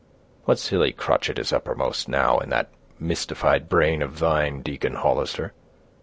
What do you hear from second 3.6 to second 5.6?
brain of thine, Deacon Hollister?"